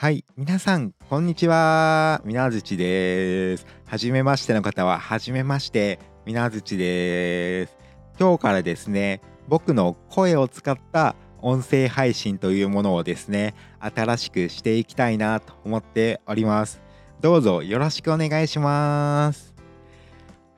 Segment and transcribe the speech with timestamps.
[0.00, 2.22] はい、皆さん、こんにちは。
[2.24, 3.66] みなずちです。
[3.84, 7.76] はじめましての方は、はじめまして、みなずちです。
[8.16, 16.80] 今日からですね、僕の声を使った音声配信というものをですね、新しくしていきたいなと思っております。
[17.20, 19.52] どうぞよろしくお願いします。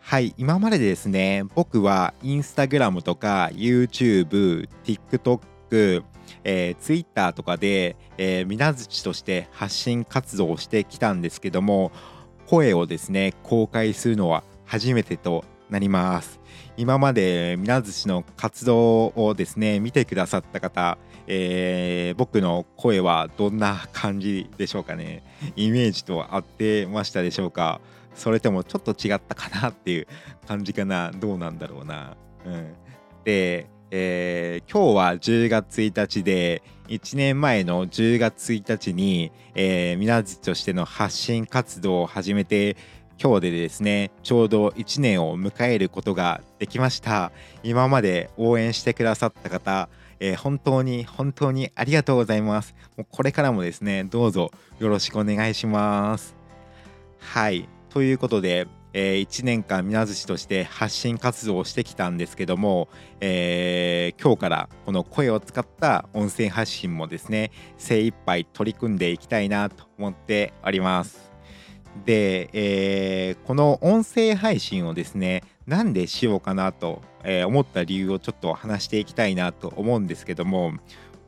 [0.01, 6.05] はい、今までですね、僕はインスタグラムとか YouTube、TikTok、
[6.45, 11.93] えー、Twitter とかで、えー、みなづちとして発信活動をしてきたんですけども
[12.47, 16.41] 声をですね公開するのは初めてとなります。
[16.77, 25.23] 今までみなづちの活動をですね見てくださった方、えー、僕の声はどんな感じでしょうかね。
[25.57, 27.81] イメージと合ってましたでしょうか。
[28.15, 30.07] それともちょっと違ったかなっていう
[30.47, 31.13] 感じかな。
[31.13, 32.17] どうなんだろうな。
[32.45, 32.75] うん。
[33.25, 42.77] でえー、今日は10月1日で1年前の10月1日に、えー、みなじとしての発信活動を始めて
[43.21, 47.33] 今日でですねちょうど1年を迎えることができました。
[47.63, 49.89] 今まで応援してくださった方、
[50.21, 52.75] えー、本当に本当にありがとうございます。
[52.97, 56.37] もうこれからもですねどうぞよろしくお願いします。
[57.19, 57.69] はい。
[57.91, 62.89] ということでえー、1年間みなずしとして発信活動をしてきたんですけども、
[63.21, 71.33] えー、今日からこの声を使った音声発信もですね精一杯取り組んでいきたいなと思っております
[72.05, 80.73] で、えー、この音声配信をですねなんでしようかなと、え思った理由をちょっと話していきたいなと思うんですけども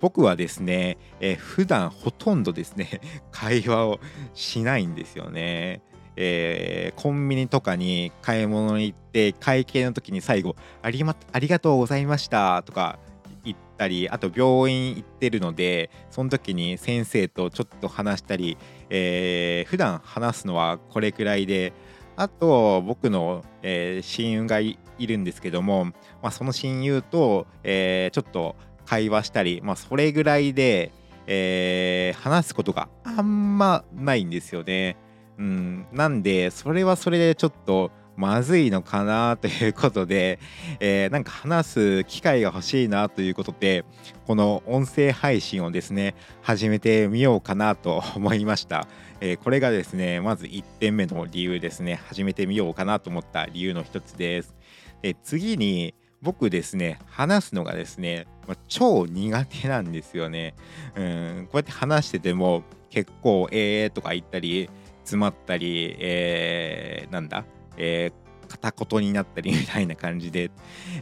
[0.02, 4.00] 僕はですね、えー、普段ほとんどですね 会話を
[4.34, 5.80] しないんですよね。
[6.16, 12.98] えー、コンビニとかに買い物に行って会計の時に最後あり,、ま、ありがとうございましたとか
[13.44, 18.56] 言ったりあと病院行ってるのでその時に先生とちょっと話したり、
[18.90, 21.72] えー、普段話すのはこれくらいで
[22.16, 25.92] あと僕の、えー、親友がいるんですけども、ま
[26.24, 30.92] あ、その親友と、えー、ちょっと会話したり、まあ、それぐらいで、
[31.26, 34.96] えー、話すことがあんまないんですよね。
[35.38, 40.38] うん、なんでそれはそれでちょっとまずいのかなということで、
[40.80, 43.84] えー、なんか話す機会が欲しいなということで
[44.26, 48.86] この音声配信をですね始めてみようかなと思いました、
[49.20, 52.00] えー、これがですねまず1点目の理由ですね。
[52.08, 54.54] 始めてみようかなと思った理由の一つです。
[55.00, 60.54] で次に僕ですね話すのがですね、まあ、超苦手なんですよね。
[60.94, 64.68] うんこうやって話してても結構えーとか言ったり
[65.04, 67.44] 詰まったり、えー、なんだ、
[67.76, 70.50] えー、片言になったりみたいな感じで、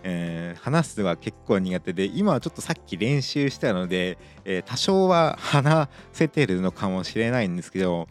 [0.02, 8.08] えー、話すのが結構苦手で今はちょっとさっき練習したので、えー、多少は話せてるのかもしれないんですけど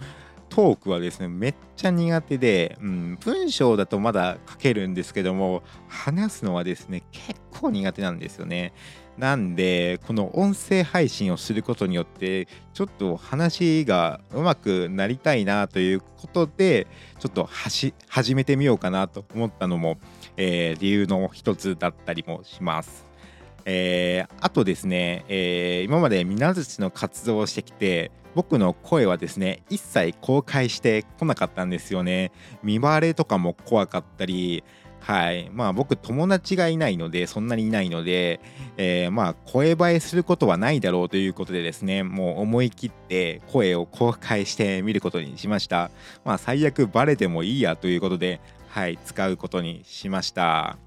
[0.49, 8.73] トークはですねめっちゃ苦手で、うん、文章だとまだ書けるんですけども話すのはですね結構苦手なんですよね。
[9.19, 16.88] なんでこの音声配信をすることによってちょっと話がうまくなりたいなということで
[17.19, 17.94] ちょっと始
[18.34, 19.97] めてみようかなと思ったのも、
[20.38, 23.06] えー、理由の一つだったりもします。
[23.66, 32.31] えー、あとですね、えー、今までみなずちの活動をしてきて僕の声はですね一切公開してこなかったんですよね
[32.63, 34.63] 見バレとかも怖かったり
[34.99, 35.49] はい。
[35.51, 38.39] まあ僕友達がいないのでそんなにいないので、
[38.77, 45.89] えー、まあ声映えすることはないだろうということでですねもう思い切って声を公開してみることにしました。
[46.25, 50.77] まあ最悪バレてもいいやということではい使うことにしました。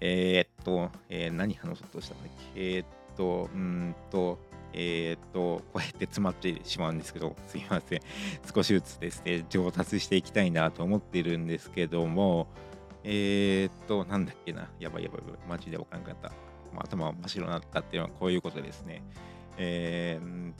[0.00, 2.76] えー、っと、えー、何話そうとしたんだっけ？
[2.76, 4.38] えー、っとうんと
[4.72, 8.00] えー、っと、こうやって詰まってしまうんですけど、すいません。
[8.54, 12.48] 少しずつですね、上達していきたいなと思っているんですけども、
[13.04, 16.28] えー、っと、なんだっけな、やばいやばい、マジでわかんなかった。
[16.74, 19.02] まあ、頭真っ白になったっていうのはこういうことですね。
[19.56, 20.54] えー、っ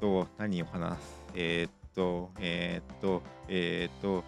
[0.00, 1.22] と、何を話す？
[1.34, 4.24] えー、っと、えー、っと、えっと、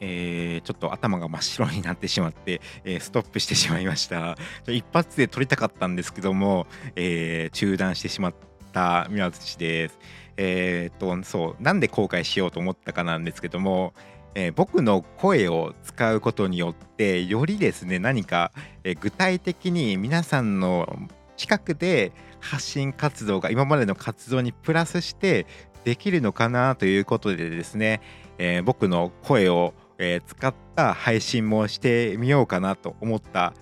[0.00, 4.36] えー、ちょっと頭が真っ白になってしまって、えー、ストップしてしまいました。
[4.66, 6.66] 一発で撮りたかったんですけども、
[6.96, 8.34] えー、中断してしまっ
[8.72, 9.98] た宮内です。
[10.36, 13.94] えっと、そう、なんで後悔しようと思ったかなんですけども、
[14.38, 18.52] え僕の声を使うことによって、よりですね、何か、
[18.84, 20.94] え具体的に皆さんの
[21.38, 25.46] 近くで発信活動が今までの活動にプラスして
[25.84, 28.02] できるのかなということでですね、
[28.36, 33.54] え僕の声をえー、使った配信もしてみようかなと思った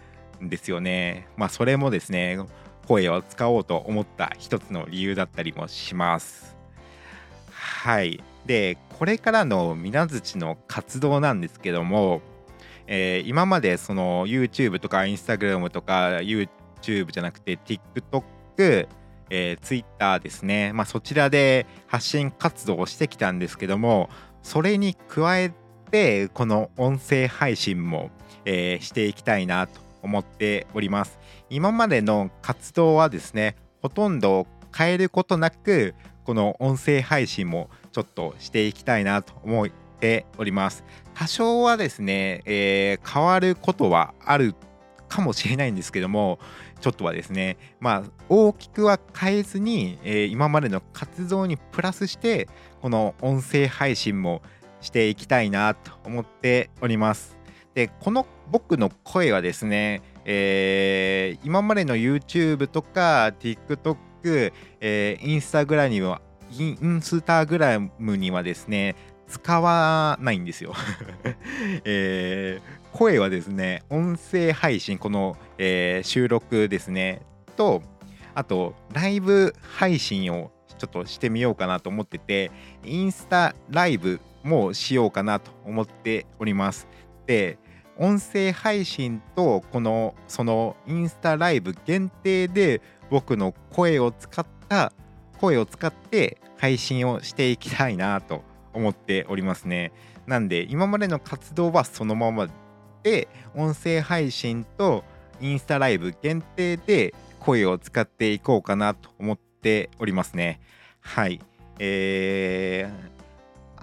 [0.42, 1.28] んですよね。
[1.36, 2.38] まあそれもですね
[2.86, 6.56] 声を使おうと思った一つの理由だったりもします。
[7.50, 12.20] はいでこれからの水槌の活動なんですけども、
[12.86, 18.86] えー、今までその YouTube とか Instagram とか YouTube じゃなくて TikTok
[19.30, 24.10] えー、Twitter ですね、まあ、そちらで発信活動をしてきたんですけども
[24.42, 25.52] それに加え
[25.94, 28.10] てこの音声配信も、
[28.44, 31.20] えー、していきたいなと思っております。
[31.50, 35.94] 今までの活動はですねほとんど変えることなく
[36.24, 39.68] この音声配信もちょっとしていきたいなと思っ
[40.00, 40.82] ております。
[41.14, 44.56] 多少はですね、えー、変わることはある
[45.08, 46.40] かもしれないんですけども
[46.80, 52.48] ちょっとはですねまあ大きくは変えずに、えー、今までの活動にプラスして
[52.82, 54.42] この音声配信も
[54.84, 57.36] していきたいなと思っております。
[57.74, 66.20] でこの僕の声はですね、えー、今までの YouTube とか TikTok、えー、インスタグラムには
[66.52, 68.94] インスタグラムにはですね
[69.26, 70.74] 使わないんですよ。
[71.84, 77.22] えー、声はですね音声配信この、えー、収録ですね
[77.56, 77.82] と
[78.34, 82.50] あとライブ配信をちょっとしてみようかなと思ってて
[82.84, 86.86] インスタライブもしようかなと思っております
[87.26, 87.58] で
[87.96, 92.80] 音声配信とこのそのインスタライブ限定で
[93.10, 94.92] 僕の声を使った
[95.40, 98.42] 声を使って配信をしていきたいなと
[98.72, 99.92] 思っておりますね。
[100.26, 102.48] なんで今までの活動はそのまま
[103.02, 105.04] で音声配信と
[105.40, 110.60] インスタライブ限定で声を使っていこうかなと思っておりますね。
[111.00, 111.40] はい。
[111.78, 113.13] えー、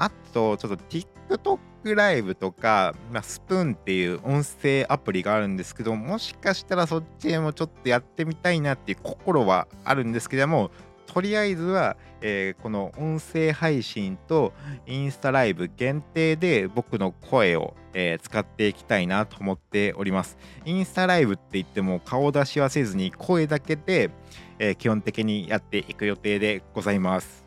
[0.02, 10.72] あとちょっと TikTok ライブとか、まあ、スプーンっていう音声アプリがあるんですけどもしかしたらそっちへもちょっとやってみたいなっていう心はあるんですけども
[11.06, 14.54] とりあえずは、えー、この音声配信と
[14.88, 20.38] インスタライブ限定で僕の声を、えー、使っていきたいなと思っております。
[20.64, 24.10] インスタライブって言っても顔出しはせずに声だけで、
[24.58, 27.41] えー、基本的にやっていく予定でございます。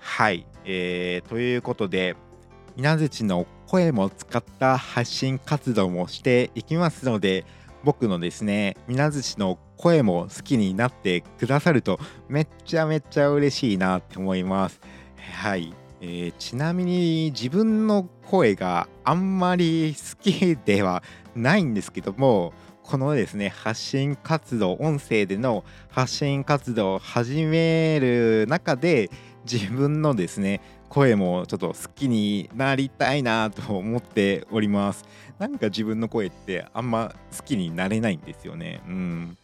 [0.00, 2.16] はい、えー、ということで
[2.76, 7.44] 稲槌の声も使った発信活動もしていきますので
[7.84, 14.80] 僕のですね水槌の声も好きになってくださるとめっちゃめっちゃ嬉しいなって思います。
[15.32, 21.02] はい、えー、ちなみに自分の声があんまり好きでは
[21.34, 22.52] ないんですけども
[22.82, 29.10] このですね発信活動音声での発信活動を始める中で
[29.44, 35.04] 自分のですね声もちょっと好きになりたいなと思っております。
[35.38, 38.82] なんか自分の声ってあんま好きになれないんですよね。
[38.86, 39.36] うん。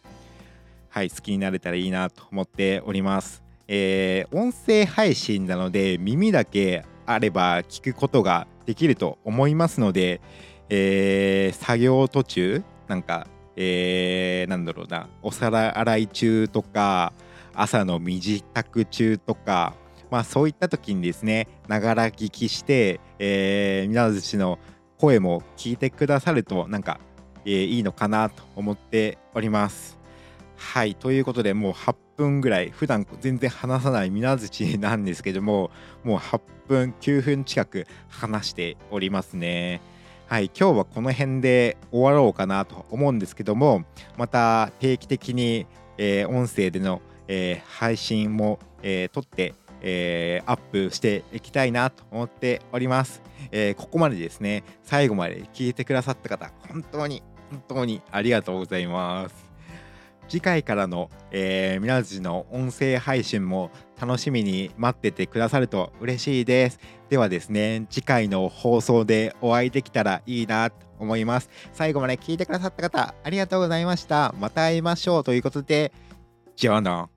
[0.89, 3.43] はい好きになれたらいいなと思っております。
[3.67, 10.21] えー、音声配信なので耳だけあれば聞くことができると思いますので、
[10.69, 17.13] えー、作業途中なんか、えー、なんだろうなお皿洗い中とか
[17.53, 19.73] 朝の身支度中とか
[20.09, 24.59] まあ、そういった時にですねながら聞きして、えー、皆寿の
[24.97, 26.99] 声も聞いてくださるとなんか、
[27.45, 29.97] えー、いいのかなと思っております。
[30.55, 35.69] はいということでもう8分ぐらい普段全然話さない水槌なんですけども
[36.03, 39.81] もう8分9分近く話しておりますね。
[40.27, 43.85] はい、今日はこの辺で終わろうかなと思うんですけども
[44.17, 59.47] また定期的に、えー、音声での、えー、配信も、えー、撮ってえー、アップしていきたいなと思っております、えー、ここまでですね最後まで聞いてくださった方本当に本当にありがとうございます。
[60.27, 66.79] 次回からの、えー、皆さんの音声配信も楽しみに待っててくださると嬉しいです。
[67.09, 71.49] ではですね次回の放送でお会いできたらいいなと思います。
[71.71, 74.35] 最後まで聞いてくださった方ありがとうございました。
[74.37, 75.93] また会いましょうということで
[76.55, 77.09] じゃあな。